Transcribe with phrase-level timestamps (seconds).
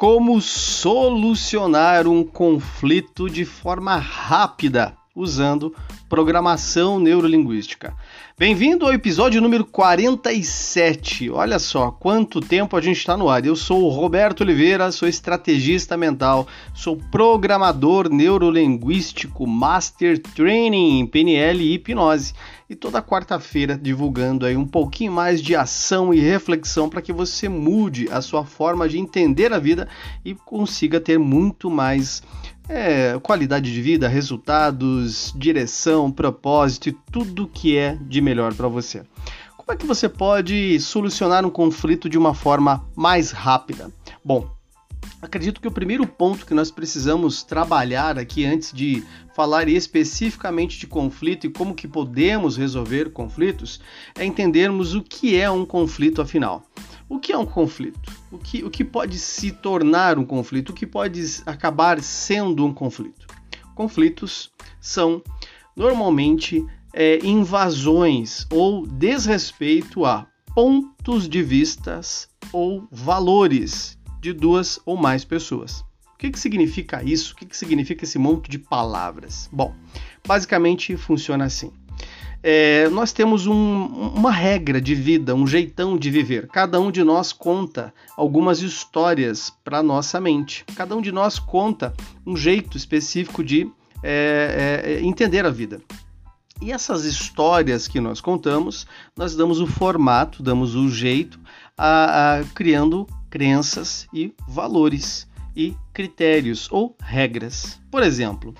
[0.00, 5.76] Como solucionar um conflito de forma rápida usando
[6.08, 7.94] programação neurolinguística.
[8.40, 11.28] Bem-vindo ao episódio número 47.
[11.28, 13.44] Olha só quanto tempo a gente está no ar.
[13.44, 21.62] Eu sou o Roberto Oliveira, sou estrategista mental, sou programador neurolinguístico, Master Training em PNL
[21.62, 22.32] e hipnose.
[22.66, 27.46] E toda quarta-feira divulgando aí um pouquinho mais de ação e reflexão para que você
[27.46, 29.86] mude a sua forma de entender a vida
[30.24, 32.22] e consiga ter muito mais
[32.70, 39.02] é, qualidade de vida, resultados, direção, propósito e tudo que é de melhor para você.
[39.56, 43.90] Como é que você pode solucionar um conflito de uma forma mais rápida?
[44.24, 44.48] Bom,
[45.20, 49.02] acredito que o primeiro ponto que nós precisamos trabalhar aqui antes de
[49.34, 53.80] falar especificamente de conflito e como que podemos resolver conflitos
[54.16, 56.64] é entendermos o que é um conflito afinal.
[57.08, 58.12] O que é um conflito?
[58.30, 60.70] O que, o que pode se tornar um conflito?
[60.70, 63.26] O que pode acabar sendo um conflito?
[63.74, 65.22] Conflitos são
[65.76, 75.24] normalmente é, invasões ou desrespeito a pontos de vistas ou valores de duas ou mais
[75.24, 75.80] pessoas.
[76.14, 77.32] O que, que significa isso?
[77.32, 79.48] O que, que significa esse monte de palavras?
[79.50, 79.74] Bom,
[80.26, 81.72] basicamente funciona assim
[82.42, 86.48] é, nós temos um, uma regra de vida, um jeitão de viver.
[86.48, 90.64] Cada um de nós conta algumas histórias para nossa mente.
[90.74, 91.92] Cada um de nós conta
[92.26, 93.70] um jeito específico de
[94.02, 95.80] é, é, entender a vida.
[96.62, 101.38] E essas histórias que nós contamos, nós damos o formato, damos o jeito,
[101.76, 107.80] a, a, criando crenças e valores e critérios ou regras.
[107.90, 108.54] Por exemplo,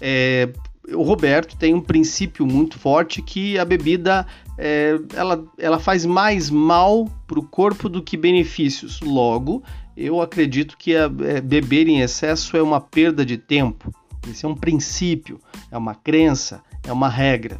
[0.00, 0.50] é,
[0.92, 4.26] o Roberto tem um princípio muito forte que a bebida
[4.58, 9.00] é, ela, ela faz mais mal para o corpo do que benefícios.
[9.00, 9.62] Logo,
[9.96, 13.92] eu acredito que a, é, beber em excesso é uma perda de tempo.
[14.28, 15.38] Esse é um princípio,
[15.70, 17.58] é uma crença, é uma regra.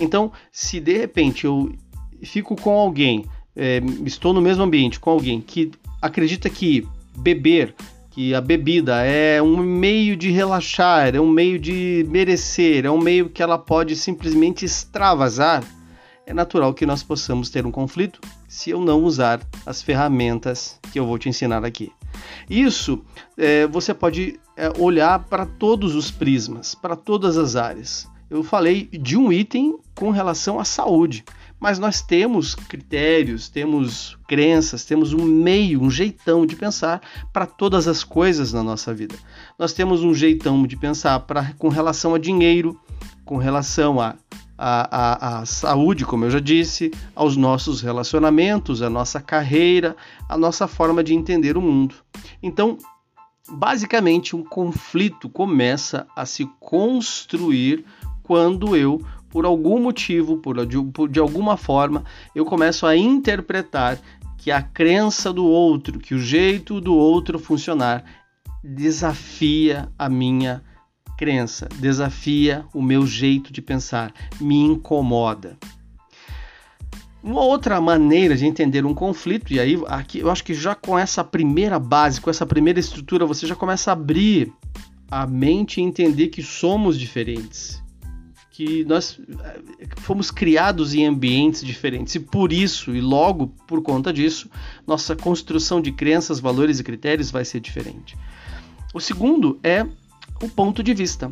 [0.00, 1.72] Então, se de repente eu
[2.22, 3.24] fico com alguém,
[3.54, 5.70] é, estou no mesmo ambiente com alguém que
[6.06, 6.86] acredita que
[7.16, 7.74] beber
[8.16, 12.98] que a bebida é um meio de relaxar, é um meio de merecer, é um
[12.98, 15.62] meio que ela pode simplesmente extravasar,
[16.24, 18.18] é natural que nós possamos ter um conflito
[18.48, 21.92] se eu não usar as ferramentas que eu vou te ensinar aqui.
[22.48, 23.04] Isso
[23.36, 28.08] é, você pode é, olhar para todos os prismas, para todas as áreas.
[28.30, 31.22] Eu falei de um item com relação à saúde
[31.58, 37.00] mas nós temos critérios, temos crenças, temos um meio, um jeitão de pensar
[37.32, 39.14] para todas as coisas na nossa vida.
[39.58, 42.78] Nós temos um jeitão de pensar pra, com relação a dinheiro,
[43.24, 44.14] com relação a,
[44.58, 49.96] a, a, a saúde, como eu já disse, aos nossos relacionamentos, a nossa carreira,
[50.28, 51.94] a nossa forma de entender o mundo.
[52.42, 52.78] Então,
[53.48, 57.84] basicamente, um conflito começa a se construir
[58.22, 60.56] quando eu por algum motivo, por,
[60.92, 62.04] por, de alguma forma,
[62.34, 63.98] eu começo a interpretar
[64.38, 68.04] que a crença do outro, que o jeito do outro funcionar
[68.62, 70.62] desafia a minha
[71.16, 75.56] crença, desafia o meu jeito de pensar, me incomoda.
[77.22, 80.96] Uma outra maneira de entender um conflito, e aí aqui eu acho que já com
[80.96, 84.52] essa primeira base, com essa primeira estrutura, você já começa a abrir
[85.10, 87.82] a mente e entender que somos diferentes,
[88.56, 89.60] que nós eh,
[89.98, 94.48] fomos criados em ambientes diferentes e por isso e logo por conta disso,
[94.86, 98.16] nossa construção de crenças, valores e critérios vai ser diferente.
[98.94, 99.86] O segundo é
[100.42, 101.30] o ponto de vista.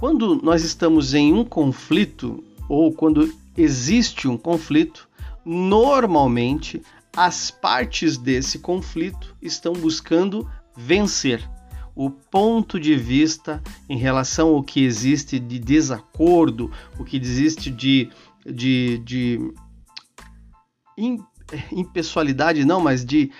[0.00, 5.06] Quando nós estamos em um conflito ou quando existe um conflito,
[5.44, 6.80] normalmente
[7.14, 11.46] as partes desse conflito estão buscando vencer
[11.96, 18.10] o ponto de vista em relação ao que existe de desacordo, o que existe de,
[18.44, 19.54] de, de
[21.72, 23.32] impessoalidade, não, mas de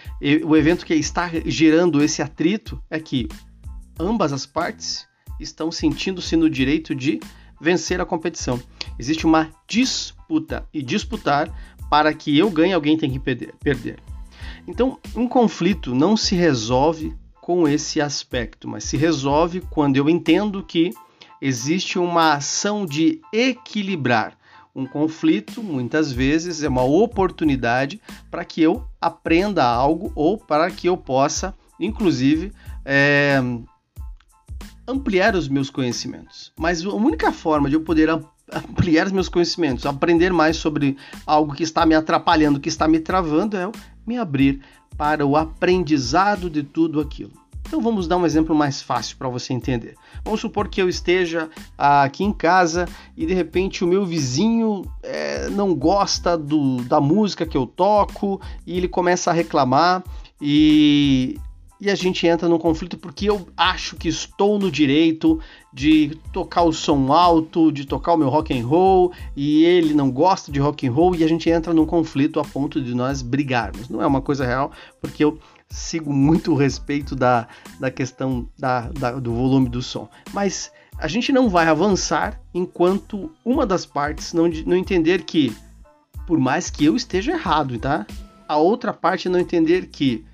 [0.42, 3.28] o evento que está gerando esse atrito é que
[4.00, 5.06] ambas as partes
[5.38, 7.20] estão sentindo-se no direito de
[7.60, 8.58] vencer a competição.
[8.98, 11.52] Existe uma disputa e disputar
[11.90, 13.98] para que eu ganhe, alguém tem que perder.
[14.66, 17.14] Então, um conflito não se resolve
[17.46, 20.90] com esse aspecto, mas se resolve quando eu entendo que
[21.40, 24.36] existe uma ação de equilibrar.
[24.74, 28.00] Um conflito, muitas vezes, é uma oportunidade
[28.32, 32.52] para que eu aprenda algo ou para que eu possa, inclusive,
[32.84, 33.40] é,
[34.84, 36.52] ampliar os meus conhecimentos.
[36.58, 41.54] Mas a única forma de eu poder ampliar os meus conhecimentos, aprender mais sobre algo
[41.54, 43.72] que está me atrapalhando, que está me travando, é eu
[44.04, 44.60] me abrir
[44.96, 47.32] para o aprendizado de tudo aquilo.
[47.66, 49.96] Então vamos dar um exemplo mais fácil para você entender.
[50.24, 55.48] Vamos supor que eu esteja aqui em casa e de repente o meu vizinho é,
[55.50, 60.04] não gosta do, da música que eu toco e ele começa a reclamar
[60.40, 61.40] e,
[61.80, 65.38] e a gente entra num conflito porque eu acho que estou no direito
[65.72, 70.10] de tocar o som alto, de tocar o meu rock and roll e ele não
[70.10, 73.20] gosta de rock and roll e a gente entra num conflito a ponto de nós
[73.20, 73.88] brigarmos.
[73.88, 75.38] Não é uma coisa real porque eu
[75.68, 77.46] sigo muito o respeito da,
[77.78, 80.08] da questão da, da, do volume do som.
[80.32, 85.54] Mas a gente não vai avançar enquanto uma das partes não, não entender que,
[86.26, 88.06] por mais que eu esteja errado, tá?
[88.48, 90.24] A outra parte não entender que,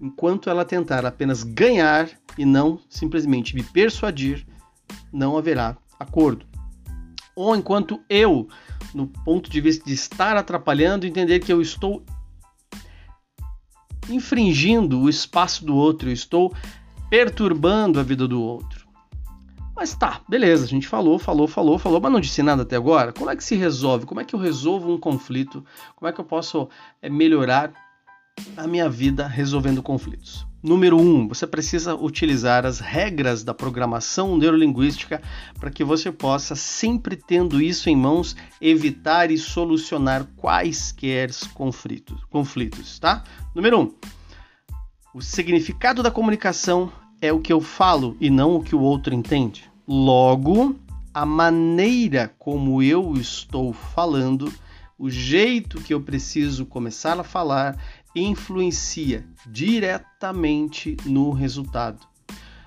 [0.00, 4.46] enquanto ela tentar apenas ganhar e não simplesmente me persuadir,
[5.12, 6.46] não haverá acordo.
[7.36, 8.48] Ou enquanto eu,
[8.94, 12.04] no ponto de vista de estar atrapalhando, entender que eu estou
[14.08, 16.54] infringindo o espaço do outro, eu estou
[17.08, 18.84] perturbando a vida do outro.
[19.74, 23.12] Mas tá, beleza, a gente falou, falou, falou, falou, mas não disse nada até agora.
[23.12, 24.06] Como é que se resolve?
[24.06, 25.64] Como é que eu resolvo um conflito?
[25.96, 26.68] Como é que eu posso
[27.02, 27.72] é, melhorar
[28.56, 30.46] a minha vida resolvendo conflitos?
[30.62, 35.20] Número 1, um, você precisa utilizar as regras da programação neurolinguística
[35.60, 42.98] para que você possa, sempre tendo isso em mãos, evitar e solucionar quaisquer conflitos, conflitos
[42.98, 43.22] tá?
[43.54, 43.94] Número 1, um,
[45.12, 46.90] o significado da comunicação
[47.20, 49.70] é o que eu falo e não o que o outro entende.
[49.86, 50.76] Logo,
[51.12, 54.50] a maneira como eu estou falando,
[54.98, 57.76] o jeito que eu preciso começar a falar
[58.14, 62.06] influencia diretamente no resultado.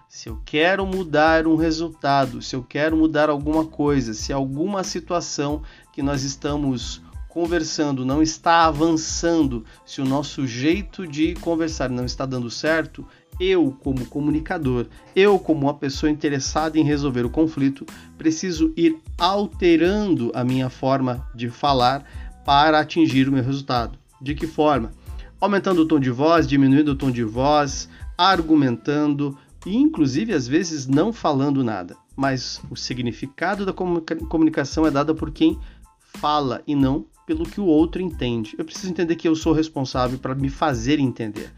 [0.10, 5.62] Se eu quero mudar um resultado, se eu quero mudar alguma coisa, se alguma situação
[5.94, 12.26] que nós estamos conversando não está avançando, se o nosso jeito de conversar não está
[12.26, 13.06] dando certo,
[13.40, 17.86] eu, como comunicador, eu, como uma pessoa interessada em resolver o conflito,
[18.18, 22.04] preciso ir alterando a minha forma de falar
[22.44, 24.00] para atingir o meu resultado.
[24.20, 24.92] De que forma?
[25.40, 30.88] Aumentando o tom de voz, diminuindo o tom de voz, argumentando e, inclusive, às vezes
[30.88, 31.96] não falando nada.
[32.16, 35.60] Mas o significado da comunicação é dado por quem
[36.00, 38.56] fala e não pelo que o outro entende.
[38.58, 41.52] Eu preciso entender que eu sou responsável para me fazer entender,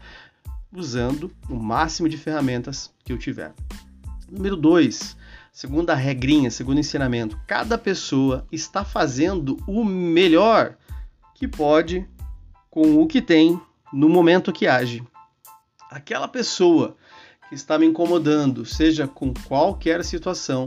[0.72, 3.54] usando o máximo de ferramentas que eu tiver.
[4.30, 5.16] Número 2.
[5.52, 10.76] Segunda regrinha, segundo ensinamento, cada pessoa está fazendo o melhor
[11.34, 12.06] que pode
[12.70, 13.60] com o que tem
[13.92, 15.02] no momento que age.
[15.90, 16.96] Aquela pessoa
[17.48, 20.64] que está me incomodando, seja com qualquer situação,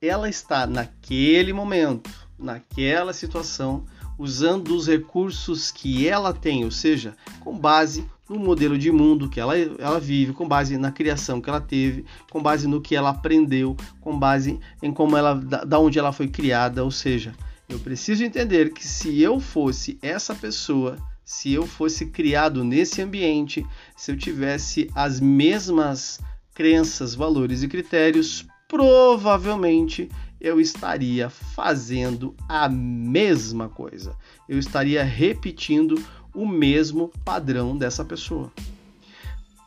[0.00, 3.86] ela está naquele momento, naquela situação,
[4.18, 9.40] usando os recursos que ela tem, ou seja, com base no modelo de mundo que
[9.40, 13.10] ela, ela vive, com base na criação que ela teve, com base no que ela
[13.10, 17.34] aprendeu, com base em como ela, da, da onde ela foi criada, ou seja,
[17.68, 20.96] eu preciso entender que se eu fosse essa pessoa,
[21.28, 26.18] se eu fosse criado nesse ambiente, se eu tivesse as mesmas
[26.54, 30.08] crenças, valores e critérios, provavelmente
[30.40, 34.16] eu estaria fazendo a mesma coisa.
[34.48, 36.02] Eu estaria repetindo
[36.34, 38.50] o mesmo padrão dessa pessoa.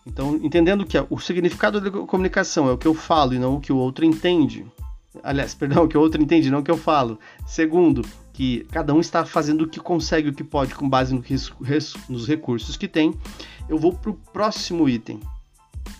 [0.03, 3.61] Então, entendendo que o significado da comunicação é o que eu falo e não o
[3.61, 4.65] que o outro entende.
[5.21, 7.19] Aliás, perdão, o que o outro entende, não o que eu falo.
[7.45, 11.21] Segundo, que cada um está fazendo o que consegue, o que pode, com base no
[11.21, 13.13] res, nos recursos que tem,
[13.67, 15.19] eu vou para o próximo item.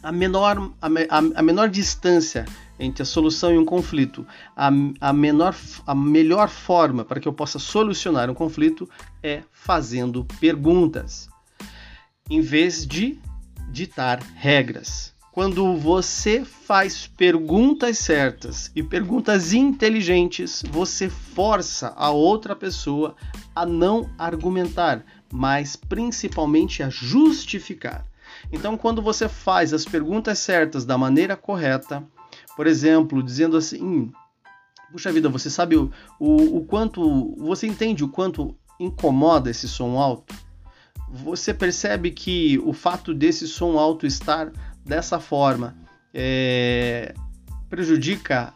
[0.02, 0.88] A menor, a,
[1.36, 2.46] a, menor distância
[2.80, 4.70] entre a solução e um conflito, a,
[5.00, 8.90] a, menor, a melhor forma para que eu possa solucionar um conflito
[9.22, 11.30] é fazendo perguntas,
[12.30, 13.20] em vez de
[13.70, 15.14] ditar regras.
[15.32, 23.16] Quando você faz perguntas certas e perguntas inteligentes, você força a outra pessoa
[23.56, 28.06] a não argumentar, mas principalmente a justificar.
[28.52, 32.06] Então, quando você faz as perguntas certas da maneira correta,
[32.58, 34.12] por exemplo, dizendo assim:
[34.92, 37.36] puxa vida, você sabe o, o, o quanto.
[37.38, 40.36] Você entende o quanto incomoda esse som alto?
[41.10, 44.52] Você percebe que o fato desse som alto estar
[44.86, 45.76] dessa forma
[46.14, 47.14] é,
[47.70, 48.54] prejudica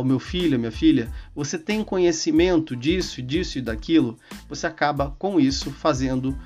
[0.00, 4.18] o meu filho, a minha filha, você tem conhecimento disso, disso e daquilo,
[4.48, 6.36] você acaba com isso fazendo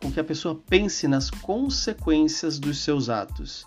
[0.00, 3.66] com que a pessoa pense nas consequências dos seus atos.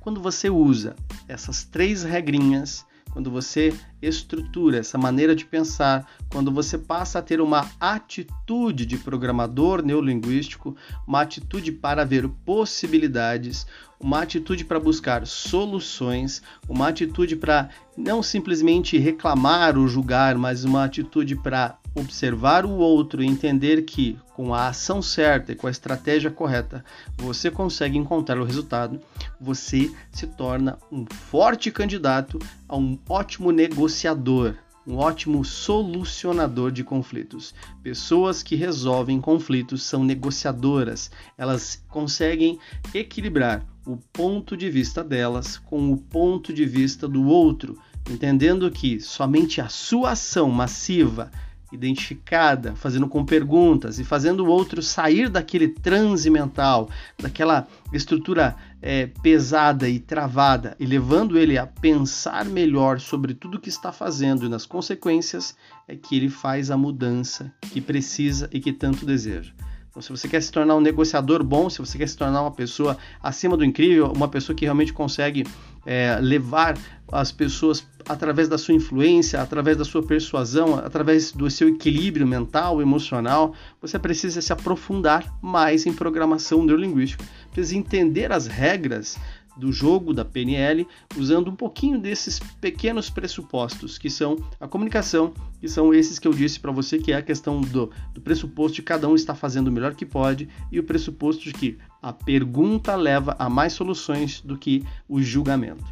[0.00, 0.96] Quando você usa
[1.28, 7.40] essas três regrinhas, quando você estrutura essa maneira de pensar, quando você passa a ter
[7.40, 13.68] uma atitude de programador neurolinguístico, uma atitude para ver possibilidades,
[14.00, 20.84] uma atitude para buscar soluções, uma atitude para não simplesmente reclamar ou julgar, mas uma
[20.84, 25.70] atitude para observar o outro e entender que com a ação certa e com a
[25.70, 26.84] estratégia correta
[27.16, 29.00] você consegue encontrar o resultado,
[29.40, 34.54] você se torna um forte candidato a um ótimo negociador,
[34.86, 37.54] um ótimo solucionador de conflitos.
[37.82, 42.58] Pessoas que resolvem conflitos são negociadoras, elas conseguem
[42.92, 47.78] equilibrar o ponto de vista delas com o ponto de vista do outro,
[48.10, 51.30] entendendo que somente a sua ação massiva
[51.72, 59.06] identificada, fazendo com perguntas e fazendo o outro sair daquele transe mental, daquela estrutura é,
[59.22, 64.48] pesada e travada, e levando ele a pensar melhor sobre tudo que está fazendo e
[64.48, 65.56] nas consequências,
[65.88, 69.52] é que ele faz a mudança que precisa e que tanto deseja.
[69.94, 72.50] Então, se você quer se tornar um negociador bom, se você quer se tornar uma
[72.50, 75.46] pessoa acima do incrível, uma pessoa que realmente consegue
[75.86, 76.76] é, levar
[77.12, 82.82] as pessoas através da sua influência, através da sua persuasão, através do seu equilíbrio mental,
[82.82, 89.16] emocional, você precisa se aprofundar mais em programação neurolinguística, precisa entender as regras
[89.56, 95.68] do jogo da PNL, usando um pouquinho desses pequenos pressupostos, que são a comunicação, que
[95.68, 98.82] são esses que eu disse para você, que é a questão do, do pressuposto de
[98.82, 102.94] cada um está fazendo o melhor que pode e o pressuposto de que a pergunta
[102.96, 105.84] leva a mais soluções do que o julgamento.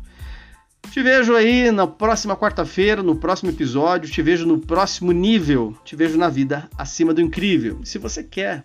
[0.90, 5.97] Te vejo aí na próxima quarta-feira, no próximo episódio, te vejo no próximo nível, te
[5.97, 7.81] vejo na vida acima do incrível.
[7.83, 8.62] Se você quer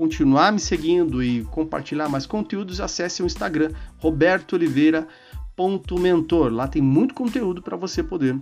[0.00, 6.50] continuar me seguindo e compartilhar mais conteúdos, acesse o Instagram robertooliveira.mentor.
[6.50, 8.40] Lá tem muito conteúdo para você poder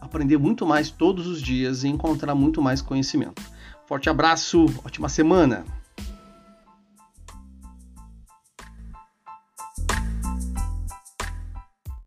[0.00, 3.42] aprender muito mais todos os dias e encontrar muito mais conhecimento.
[3.86, 5.66] Forte abraço, ótima semana!